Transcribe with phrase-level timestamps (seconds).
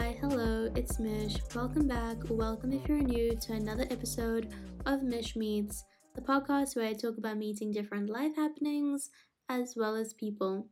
[0.00, 1.36] Hi, hello, it's Mish.
[1.54, 4.48] Welcome back, welcome if you're new to another episode
[4.86, 5.84] of Mish Meets,
[6.14, 9.10] the podcast where I talk about meeting different life happenings
[9.50, 10.68] as well as people.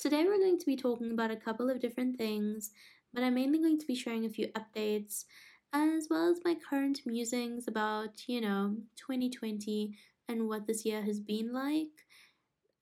[0.00, 2.72] Today we're going to be talking about a couple of different things,
[3.14, 5.26] but I'm mainly going to be sharing a few updates
[5.72, 9.96] as well as my current musings about, you know, 2020
[10.28, 12.04] and what this year has been like.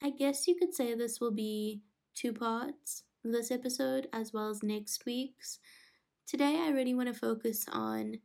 [0.02, 1.82] I guess you could say this will be
[2.14, 5.58] two parts this episode as well as next week's.
[6.26, 8.18] Today, I really want to focus on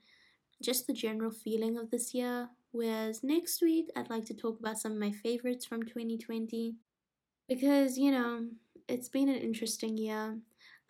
[0.61, 4.79] just the general feeling of this year, whereas next week, I'd like to talk about
[4.79, 6.75] some of my favorites from 2020.
[7.47, 8.47] Because, you know,
[8.87, 10.37] it's been an interesting year.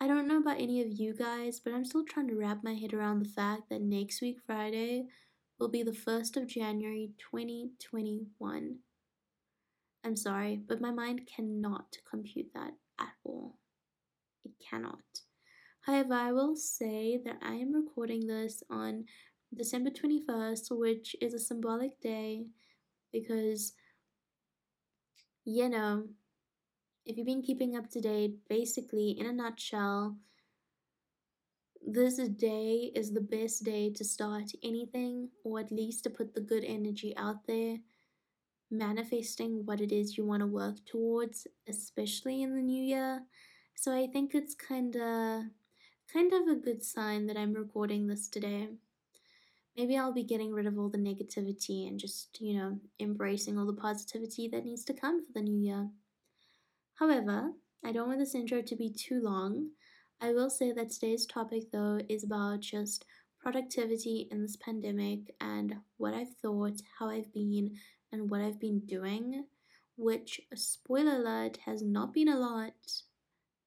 [0.00, 2.74] I don't know about any of you guys, but I'm still trying to wrap my
[2.74, 5.06] head around the fact that next week, Friday,
[5.58, 8.76] will be the 1st of January 2021.
[10.04, 13.56] I'm sorry, but my mind cannot compute that at all.
[14.44, 15.22] It cannot.
[15.80, 19.04] However, I will say that I am recording this on
[19.54, 22.46] December 21st, which is a symbolic day
[23.12, 23.72] because,
[25.44, 26.04] you know,
[27.04, 30.16] if you've been keeping up to date, basically, in a nutshell,
[31.86, 36.40] this day is the best day to start anything, or at least to put the
[36.40, 37.76] good energy out there,
[38.70, 43.22] manifesting what it is you want to work towards, especially in the new year.
[43.74, 45.42] So I think it's kind of
[46.12, 48.68] kind of a good sign that I'm recording this today.
[49.76, 53.66] Maybe I'll be getting rid of all the negativity and just, you know, embracing all
[53.66, 55.88] the positivity that needs to come for the new year.
[56.94, 57.52] However,
[57.84, 59.70] I don't want this intro to be too long.
[60.20, 63.04] I will say that today's topic, though, is about just
[63.40, 67.76] productivity in this pandemic and what I've thought, how I've been,
[68.12, 69.44] and what I've been doing,
[69.96, 72.72] which, spoiler alert, has not been a lot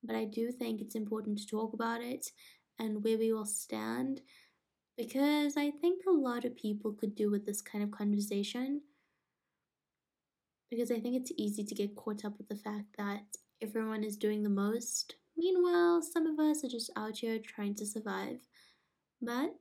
[0.07, 2.31] but I do think it's important to talk about it
[2.79, 4.21] and where we will stand
[4.97, 8.81] because I think a lot of people could do with this kind of conversation.
[10.71, 13.21] Because I think it's easy to get caught up with the fact that
[13.61, 15.15] everyone is doing the most.
[15.37, 18.39] Meanwhile, some of us are just out here trying to survive.
[19.21, 19.55] But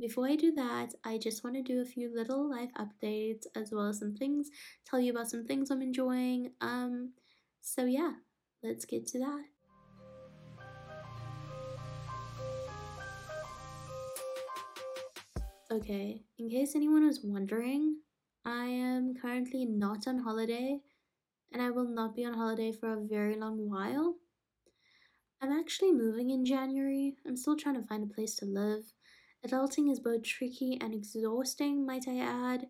[0.00, 3.70] before I do that, I just want to do a few little life updates as
[3.72, 4.50] well as some things,
[4.86, 6.52] tell you about some things I'm enjoying.
[6.60, 7.12] Um,
[7.60, 8.12] so yeah,
[8.62, 9.53] let's get to that.
[15.74, 17.96] Okay, in case anyone was wondering,
[18.44, 20.78] I am currently not on holiday
[21.52, 24.14] and I will not be on holiday for a very long while.
[25.42, 27.16] I'm actually moving in January.
[27.26, 28.92] I'm still trying to find a place to live.
[29.44, 32.68] Adulting is both tricky and exhausting, might I add.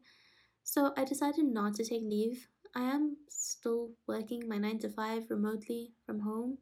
[0.62, 2.48] So I decided not to take leave.
[2.75, 6.56] I am still working my 9 to 5 remotely from home.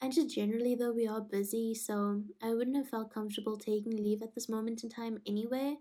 [0.00, 4.22] And just generally, though, we are busy, so I wouldn't have felt comfortable taking leave
[4.22, 5.76] at this moment in time anyway.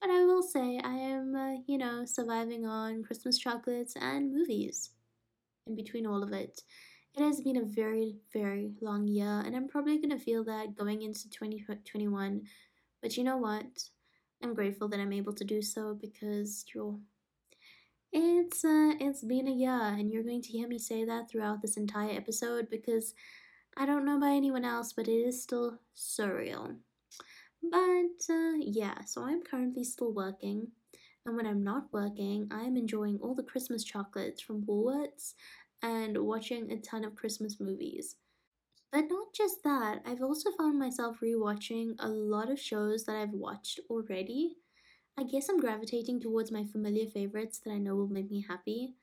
[0.00, 4.90] But I will say, I am, uh, you know, surviving on Christmas chocolates and movies.
[5.66, 6.62] In between all of it,
[7.14, 10.76] it has been a very, very long year, and I'm probably going to feel that
[10.76, 12.42] going into 2021.
[13.00, 13.64] But you know what?
[14.42, 16.98] I'm grateful that I'm able to do so because you're.
[18.12, 21.62] It's uh, it's been a year, and you're going to hear me say that throughout
[21.62, 23.14] this entire episode because
[23.76, 26.76] I don't know about anyone else, but it is still surreal.
[27.62, 30.72] But uh, yeah, so I'm currently still working,
[31.26, 35.34] and when I'm not working, I am enjoying all the Christmas chocolates from Woolworths
[35.82, 38.16] and watching a ton of Christmas movies.
[38.92, 43.32] But not just that, I've also found myself rewatching a lot of shows that I've
[43.34, 44.56] watched already.
[45.18, 48.94] I guess I'm gravitating towards my familiar favorites that I know will make me happy.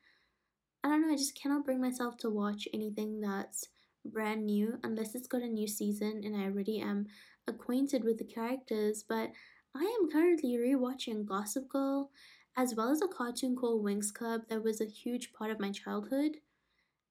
[0.83, 3.67] I don't know, I just cannot bring myself to watch anything that's
[4.05, 7.07] brand new unless it's got a new season and I already am
[7.47, 9.03] acquainted with the characters.
[9.07, 9.31] But
[9.75, 12.09] I am currently rewatching Gossip Girl
[12.57, 15.71] as well as a cartoon called Winx Club that was a huge part of my
[15.71, 16.37] childhood.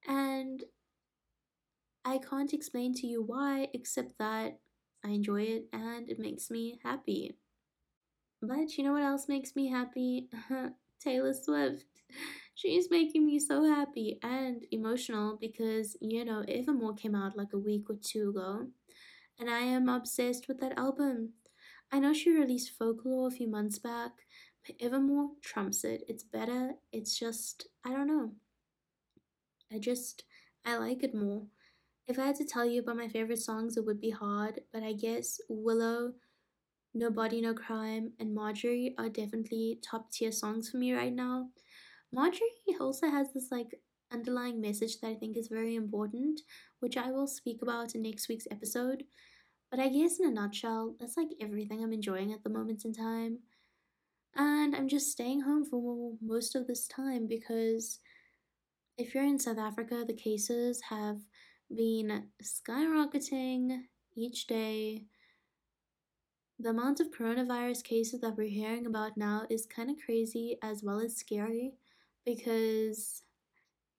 [0.07, 0.65] And
[2.05, 4.59] I can't explain to you why, except that
[5.05, 7.37] I enjoy it and it makes me happy.
[8.41, 10.29] But you know what else makes me happy?
[11.01, 11.85] Taylor Swift.
[12.55, 17.59] She's making me so happy and emotional because, you know, Evermore came out like a
[17.59, 18.67] week or two ago,
[19.39, 21.35] and I am obsessed with that album.
[21.93, 24.13] I know she released Folklore a few months back,
[24.67, 26.05] but Evermore trumps it.
[26.09, 26.75] It's better.
[26.93, 28.33] It's just, I don't know.
[29.73, 30.25] I just,
[30.65, 31.47] I like it more.
[32.07, 34.83] If I had to tell you about my favorite songs, it would be hard, but
[34.83, 36.15] I guess Willow,
[36.99, 41.49] No Body, No Crime, and Marjorie are definitely top tier songs for me right now.
[42.13, 42.49] Marjorie
[42.81, 43.81] also has this like
[44.13, 46.41] underlying message that I think is very important,
[46.81, 49.05] which I will speak about in next week's episode.
[49.71, 52.93] But I guess in a nutshell, that's like everything I'm enjoying at the moment in
[52.93, 53.39] time.
[54.35, 58.01] And I'm just staying home for most of this time because
[58.97, 61.19] if you're in South Africa, the cases have
[61.75, 63.83] been skyrocketing
[64.17, 65.05] each day.
[66.61, 70.83] The amount of coronavirus cases that we're hearing about now is kind of crazy as
[70.83, 71.75] well as scary
[72.25, 73.23] because,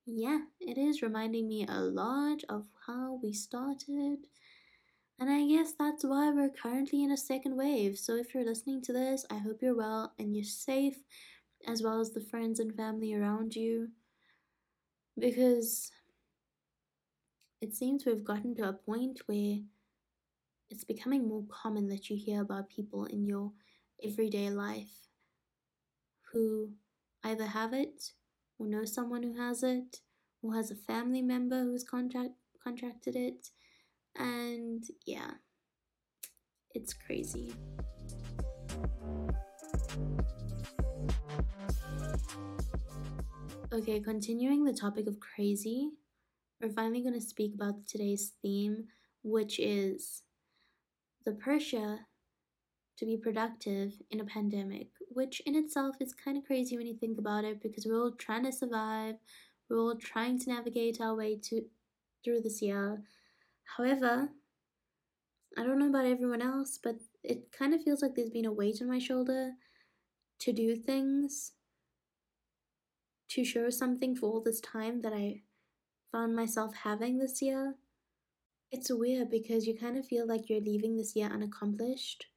[0.06, 4.28] yeah, it is reminding me a lot of how we started.
[5.20, 7.98] And I guess that's why we're currently in a second wave.
[7.98, 10.98] So if you're listening to this, I hope you're well and you're safe,
[11.66, 13.90] as well as the friends and family around you.
[15.18, 15.92] Because
[17.62, 19.60] it seems we've gotten to a point where
[20.70, 23.52] it's becoming more common that you hear about people in your
[24.04, 25.08] everyday life
[26.32, 26.70] who
[27.24, 28.12] either have it
[28.58, 29.98] or know someone who has it
[30.42, 32.32] or has a family member who's contract
[32.64, 33.48] contracted it.
[34.16, 35.32] And yeah
[36.76, 37.54] it's crazy.
[43.72, 45.90] Okay continuing the topic of crazy
[46.62, 48.86] we're finally going to speak about today's theme
[49.24, 50.24] which is
[51.26, 52.00] the pressure
[52.98, 56.96] to be productive in a pandemic, which in itself is kind of crazy when you
[56.96, 59.16] think about it because we're all trying to survive,
[59.70, 61.62] we're all trying to navigate our way to
[62.24, 63.02] through this year.
[63.78, 64.30] However,
[65.58, 68.52] I don't know about everyone else, but it kind of feels like there's been a
[68.52, 69.52] weight on my shoulder
[70.40, 71.54] to do things,
[73.30, 75.42] to show something for all this time that I
[76.12, 77.76] found myself having this year.
[78.72, 82.28] It's weird because you kind of feel like you're leaving this year unaccomplished,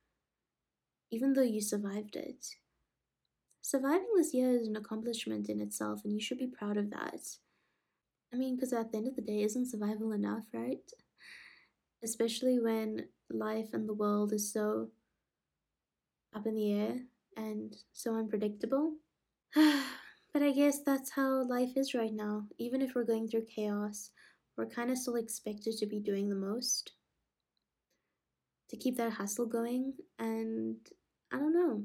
[1.11, 2.57] even though you survived it.
[3.61, 7.21] Surviving this year is an accomplishment in itself, and you should be proud of that.
[8.33, 10.91] I mean, because at the end of the day, isn't survival enough, right?
[12.03, 14.89] Especially when life and the world is so
[16.35, 16.97] up in the air
[17.37, 18.95] and so unpredictable.
[19.55, 24.11] but I guess that's how life is right now, even if we're going through chaos
[24.57, 26.93] we're kind of still expected to be doing the most
[28.71, 29.95] to keep that hustle going.
[30.19, 30.77] And
[31.33, 31.85] I don't know.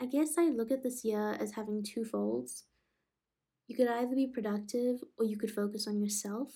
[0.00, 2.64] I guess I look at this year as having two folds.
[3.68, 6.50] You could either be productive or you could focus on yourself.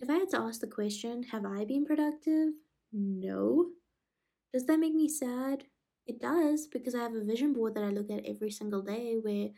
[0.00, 2.50] If I had to ask the question, have I been productive?
[2.92, 3.70] No.
[4.52, 5.64] Does that make me sad?
[6.06, 9.16] It does because I have a vision board that I look at every single day
[9.22, 9.48] where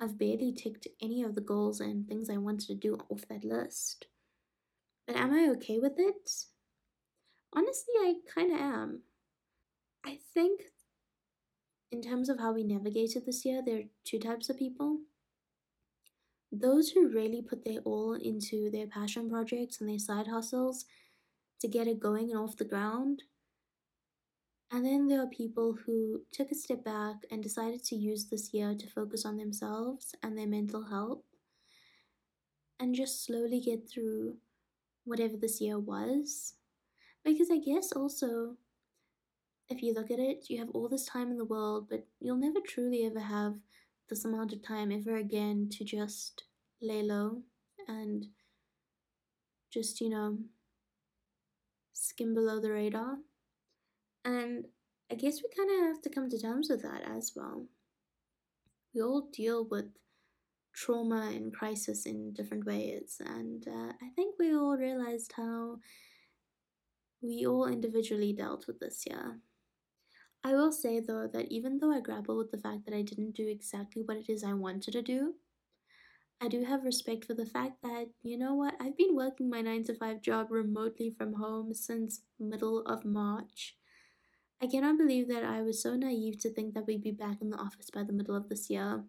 [0.00, 3.44] I've barely ticked any of the goals and things I wanted to do off that
[3.44, 4.06] list.
[5.06, 6.30] But am I okay with it?
[7.52, 9.02] Honestly, I kind of am.
[10.04, 10.60] I think,
[11.90, 14.98] in terms of how we navigated this year, there are two types of people.
[16.52, 20.84] Those who really put their all into their passion projects and their side hustles
[21.60, 23.24] to get it going and off the ground
[24.70, 28.52] and then there are people who took a step back and decided to use this
[28.52, 31.22] year to focus on themselves and their mental health
[32.78, 34.36] and just slowly get through
[35.04, 36.54] whatever this year was.
[37.24, 38.56] Because I guess also,
[39.70, 42.36] if you look at it, you have all this time in the world, but you'll
[42.36, 43.54] never truly ever have
[44.08, 46.44] this amount of time ever again to just
[46.80, 47.42] lay low
[47.86, 48.26] and
[49.72, 50.38] just, you know,
[51.92, 53.16] skim below the radar.
[54.24, 54.66] And
[55.10, 57.66] I guess we kind of have to come to terms with that as well.
[58.94, 59.86] We all deal with
[60.74, 65.78] trauma and crisis in different ways, and uh, I think we all realized how
[67.22, 69.40] we all individually dealt with this year.
[70.44, 73.34] I will say though that even though I grapple with the fact that I didn't
[73.34, 75.34] do exactly what it is I wanted to do,
[76.40, 79.60] I do have respect for the fact that, you know what, I've been working my
[79.60, 83.77] 9 to 5 job remotely from home since middle of March.
[84.60, 87.50] I cannot believe that I was so naive to think that we'd be back in
[87.50, 89.04] the office by the middle of this year.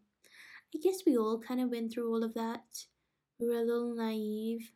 [0.76, 2.86] I guess we all kind of went through all of that.
[3.40, 4.72] We were a little naive,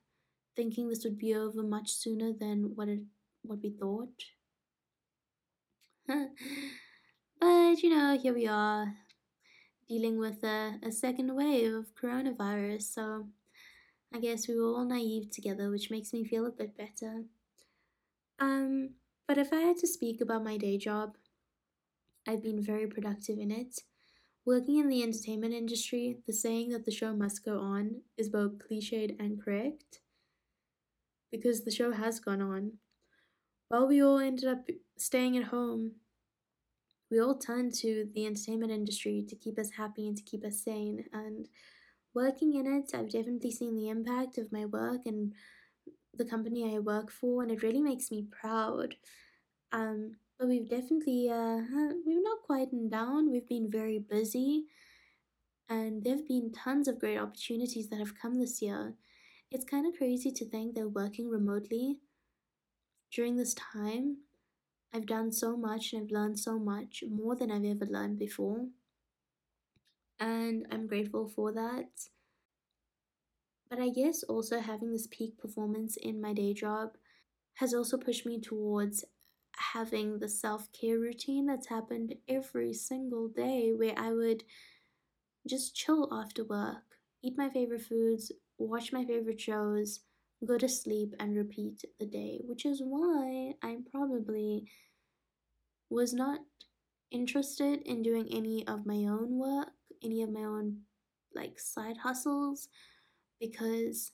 [0.56, 3.02] thinking this would be over much sooner than what it
[3.44, 4.24] what we thought.
[6.08, 8.96] but you know, here we are,
[9.88, 12.94] dealing with a, a second wave of coronavirus.
[12.94, 13.28] So
[14.12, 17.26] I guess we were all naive together, which makes me feel a bit better.
[18.40, 18.92] Um,
[19.28, 21.18] but if I had to speak about my day job,
[22.28, 23.80] I've been very productive in it.
[24.46, 28.60] Working in the entertainment industry, the saying that the show must go on is both
[28.60, 30.00] cliched and correct.
[31.32, 32.74] Because the show has gone on.
[33.70, 35.94] While we all ended up staying at home,
[37.10, 40.60] we all turned to the entertainment industry to keep us happy and to keep us
[40.60, 41.06] sane.
[41.14, 41.48] And
[42.14, 45.34] working in it, I've definitely seen the impact of my work and
[46.16, 48.96] the company I work for, and it really makes me proud.
[49.72, 51.62] Um, but we've definitely uh,
[52.06, 53.32] we've not quietened down.
[53.32, 54.66] We've been very busy,
[55.70, 58.96] and there've been tons of great opportunities that have come this year.
[59.52, 62.00] It's kind of crazy to think that working remotely
[63.12, 64.18] during this time,
[64.92, 68.68] I've done so much and I've learned so much more than I've ever learned before.
[70.20, 71.90] And I'm grateful for that.
[73.74, 76.90] But I guess also having this peak performance in my day job
[77.56, 79.04] has also pushed me towards
[79.74, 84.44] having the self care routine that's happened every single day where I would
[85.48, 86.84] just chill after work,
[87.24, 90.02] eat my favorite foods, watch my favorite shows,
[90.46, 94.68] go to sleep, and repeat the day, which is why I probably
[95.90, 96.42] was not
[97.10, 99.70] interested in doing any of my own work,
[100.04, 100.82] any of my own
[101.34, 102.70] like side hustles,
[103.44, 104.12] because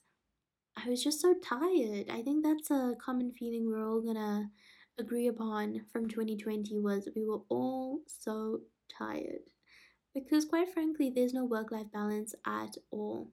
[0.76, 2.10] I was just so tired.
[2.10, 4.50] I think that's a common feeling we're all gonna
[4.98, 8.60] agree upon from 2020 was we were all so
[8.98, 9.42] tired.
[10.14, 13.30] Because quite frankly, there's no work life balance at all.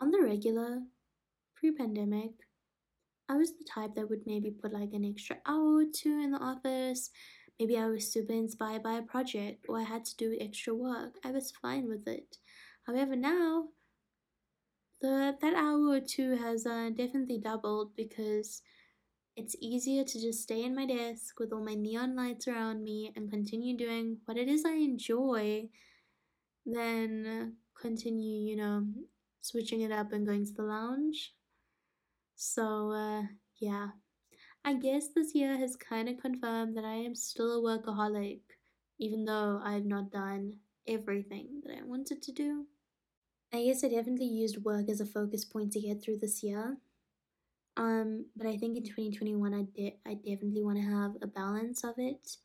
[0.00, 0.82] On the regular,
[1.56, 2.32] pre pandemic,
[3.28, 6.32] I was the type that would maybe put like an extra hour or two in
[6.32, 7.10] the office.
[7.58, 11.14] Maybe I was super inspired by a project or I had to do extra work.
[11.24, 12.36] I was fine with it.
[12.86, 13.68] However, now
[15.00, 18.62] the that hour or two has uh, definitely doubled because
[19.36, 23.12] it's easier to just stay in my desk with all my neon lights around me
[23.14, 25.68] and continue doing what it is I enjoy
[26.66, 28.84] than continue, you know,
[29.40, 31.34] switching it up and going to the lounge.
[32.34, 33.22] So, uh,
[33.60, 33.88] yeah.
[34.64, 38.40] I guess this year has kind of confirmed that I am still a workaholic,
[38.98, 40.54] even though I've not done
[40.86, 42.66] everything that I wanted to do.
[43.52, 46.76] I guess I definitely used work as a focus point to get through this year.
[47.76, 49.92] Um, but I think in 2021, I did.
[50.04, 52.36] I definitely want to have a balance of it.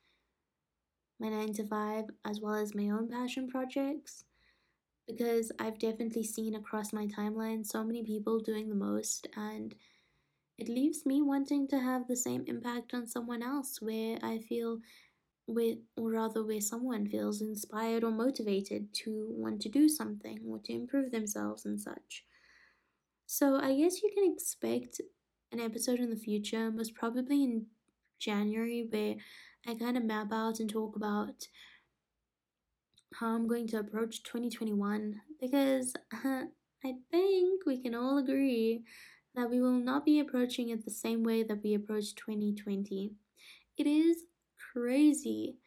[1.19, 4.25] My nine to five, as well as my own passion projects,
[5.07, 9.73] because I've definitely seen across my timeline so many people doing the most, and
[10.57, 14.79] it leaves me wanting to have the same impact on someone else, where I feel,
[15.47, 20.59] with or rather, where someone feels inspired or motivated to want to do something or
[20.59, 22.25] to improve themselves and such.
[23.25, 25.01] So I guess you can expect
[25.51, 27.65] an episode in the future, most probably in
[28.19, 29.15] January, where
[29.67, 31.47] I kind of map out and talk about
[33.15, 35.93] how I'm going to approach 2021 because
[36.25, 36.43] uh,
[36.85, 38.83] I think we can all agree
[39.35, 43.13] that we will not be approaching it the same way that we approached 2020.
[43.77, 44.25] It is
[44.73, 45.57] crazy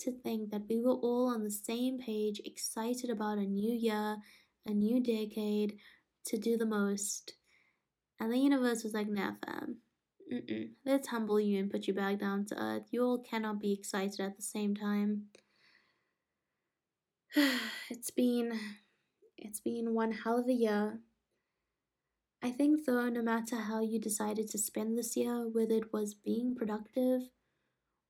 [0.00, 4.16] to think that we were all on the same page, excited about a new year,
[4.66, 5.78] a new decade,
[6.26, 7.34] to do the most.
[8.18, 9.78] And the universe was like, nah, fam.
[10.32, 10.70] Mm-mm.
[10.86, 12.84] Let's humble you and put you back down to earth.
[12.90, 15.24] You all cannot be excited at the same time.
[17.90, 18.58] it's been
[19.36, 21.00] it's been one hell of a year.
[22.42, 26.14] I think though no matter how you decided to spend this year, whether it was
[26.14, 27.22] being productive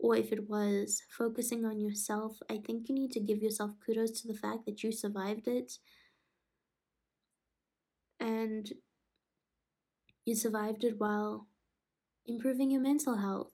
[0.02, 4.23] or if it was focusing on yourself, I think you need to give yourself kudos
[4.23, 5.75] to the fact that you survived it.
[8.19, 8.73] And
[10.25, 11.49] you survived it while
[12.26, 13.52] improving your mental health,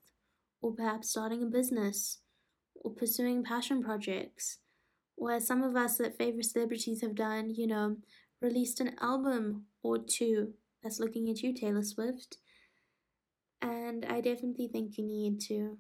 [0.61, 2.19] or perhaps starting a business,
[2.77, 4.59] or pursuing passion projects,
[5.17, 7.97] or some of us that favorite celebrities have done, you know,
[8.41, 10.53] released an album or two.
[10.83, 12.37] That's looking at you, Taylor Swift.
[13.61, 15.79] And I definitely think you need to.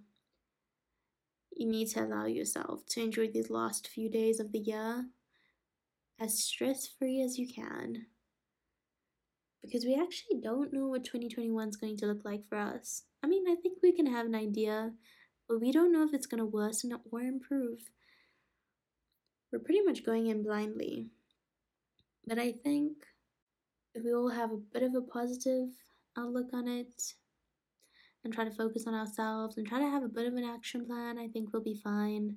[1.56, 5.06] You need to allow yourself to enjoy these last few days of the year
[6.20, 8.06] as stress free as you can
[9.66, 13.02] because we actually don't know what 2021 is going to look like for us.
[13.22, 14.92] I mean, I think we can have an idea,
[15.48, 17.80] but we don't know if it's going to worsen or improve.
[19.52, 21.08] We're pretty much going in blindly.
[22.26, 22.92] But I think
[23.94, 25.68] if we all have a bit of a positive
[26.16, 27.14] outlook on it
[28.26, 30.84] and try to focus on ourselves and try to have a bit of an action
[30.84, 32.36] plan, I think we'll be fine.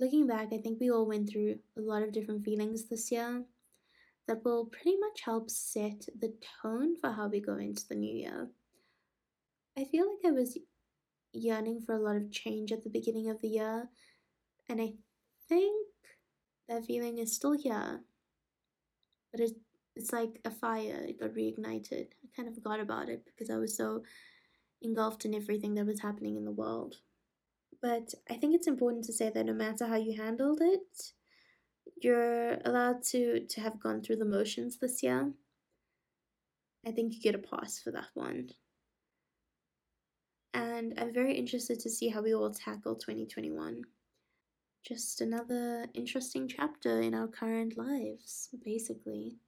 [0.00, 3.44] Looking back, I think we all went through a lot of different feelings this year
[4.26, 8.16] that will pretty much help set the tone for how we go into the new
[8.16, 8.48] year.
[9.78, 10.58] I feel like I was
[11.32, 13.88] yearning for a lot of change at the beginning of the year,
[14.68, 14.94] and I
[15.48, 15.86] think
[16.68, 18.00] that feeling is still here.
[19.30, 19.52] But it,
[19.94, 22.06] it's like a fire, it got reignited.
[22.24, 24.02] I kind of forgot about it because I was so
[24.82, 26.96] engulfed in everything that was happening in the world.
[27.80, 31.12] But I think it's important to say that no matter how you handled it,
[32.02, 35.32] you're allowed to to have gone through the motions this year.
[36.86, 38.50] I think you get a pass for that one.
[40.52, 43.82] And I'm very interested to see how we all tackle 2021.
[44.86, 49.38] Just another interesting chapter in our current lives, basically.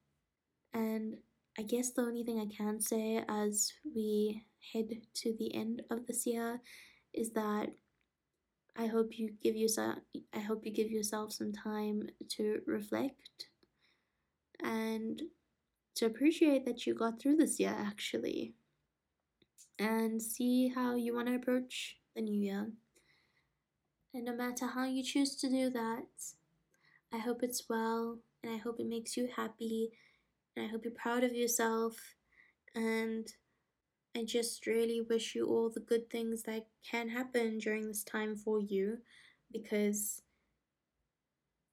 [0.73, 1.17] And
[1.59, 6.05] I guess the only thing I can say as we head to the end of
[6.05, 6.61] this year
[7.13, 7.69] is that
[8.77, 9.95] I hope you give yourself
[10.33, 13.47] I hope you give yourself some time to reflect
[14.63, 15.19] and
[15.95, 18.53] to appreciate that you got through this year actually
[19.79, 22.67] and see how you want to approach the new year.
[24.13, 26.05] And no matter how you choose to do that,
[27.11, 29.91] I hope it's well and I hope it makes you happy
[30.57, 31.95] and I hope you're proud of yourself
[32.73, 33.27] and
[34.15, 38.35] I just really wish you all the good things that can happen during this time
[38.35, 38.97] for you
[39.53, 40.23] because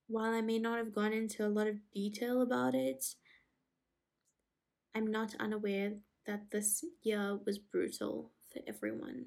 [0.06, 3.14] while I may not have gone into a lot of detail about it,
[4.94, 5.94] I'm not unaware
[6.26, 9.26] that this year was brutal for everyone.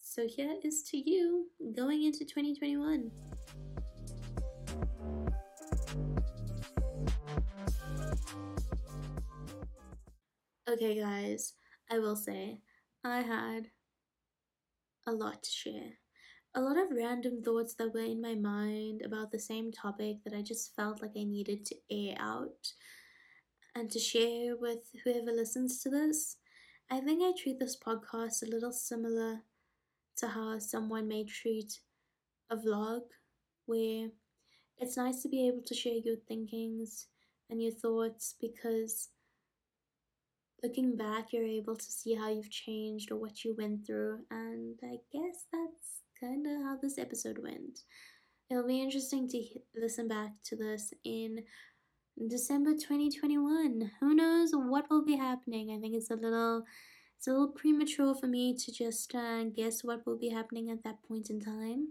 [0.00, 3.10] So here is to you going into 2021.
[10.70, 11.54] Okay, guys,
[11.90, 12.60] I will say,
[13.02, 13.66] I had
[15.08, 15.98] a lot to share.
[16.54, 20.32] A lot of random thoughts that were in my mind about the same topic that
[20.32, 22.74] I just felt like I needed to air out
[23.74, 26.36] and to share with whoever listens to this.
[26.88, 29.40] I think I treat this podcast a little similar
[30.18, 31.80] to how someone may treat
[32.50, 33.00] a vlog,
[33.66, 34.10] where
[34.78, 37.08] it's nice to be able to share your thinkings
[37.50, 39.08] and your thoughts because
[40.62, 44.20] looking back, you're able to see how you've changed or what you went through.
[44.30, 47.80] And I guess that's kind of how this episode went.
[48.50, 49.42] It'll be interesting to
[49.74, 51.42] listen back to this in
[52.28, 53.90] December 2021.
[54.00, 55.74] Who knows what will be happening?
[55.74, 56.64] I think it's a little
[57.16, 60.82] it's a little premature for me to just uh, guess what will be happening at
[60.82, 61.88] that point in time.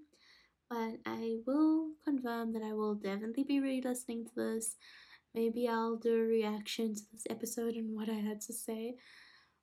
[0.69, 4.75] But I will confirm that I will definitely be re-listening to this
[5.33, 8.95] Maybe I'll do a reaction to this episode and what I had to say.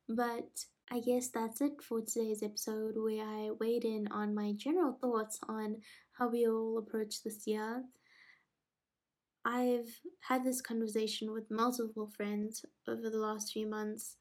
[0.07, 4.97] But I guess that's it for today's episode, where I weighed in on my general
[4.99, 5.77] thoughts on
[6.17, 7.83] how we all approach this year.
[9.45, 14.15] I've had this conversation with multiple friends over the last few months,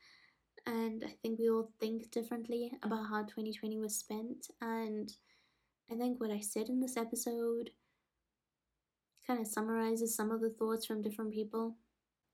[0.67, 4.49] and I think we all think differently about how 2020 was spent.
[4.61, 5.11] And
[5.91, 7.71] I think what I said in this episode
[9.29, 11.77] kind of summarizes some of the thoughts from different people.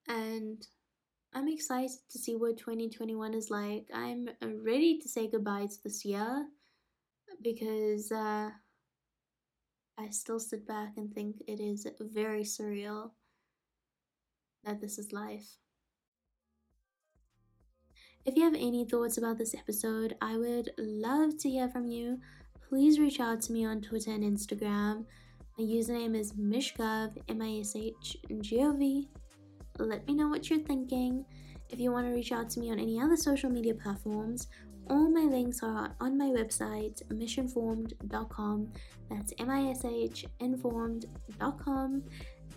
[0.09, 0.65] And
[1.35, 3.87] I'm excited to see what 2021 is like.
[3.93, 4.29] I'm
[4.65, 6.47] ready to say goodbye to this year
[7.43, 8.51] because uh,
[9.99, 13.11] I still sit back and think it is very surreal
[14.63, 15.57] that this is life.
[18.25, 22.21] If you have any thoughts about this episode, I would love to hear from you.
[22.69, 25.05] Please reach out to me on Twitter and Instagram.
[25.57, 29.09] My username is Mishgov, M I S H G O V.
[29.79, 31.25] Let me know what you're thinking.
[31.71, 34.49] If you want to reach out to me on any other social media platforms,
[34.91, 38.73] all my links are on my website, mishinformed.com.
[39.09, 42.03] That's M I S H informed.com.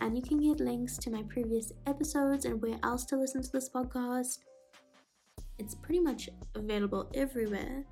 [0.02, 3.52] And you can get links to my previous episodes and where else to listen to
[3.52, 4.40] this podcast.
[5.60, 7.86] It's pretty much available everywhere.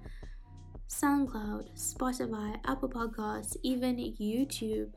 [0.89, 4.91] SoundCloud, Spotify, Apple Podcasts, even YouTube.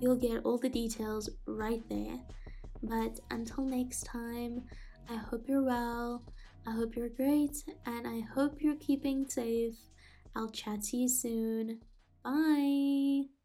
[0.00, 2.18] You'll get all the details right there.
[2.82, 4.62] But until next time,
[5.08, 6.22] I hope you're well,
[6.66, 9.74] I hope you're great, and I hope you're keeping safe.
[10.34, 11.80] I'll chat to you soon.
[12.24, 13.39] Bye.